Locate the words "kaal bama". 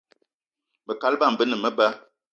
1.01-1.37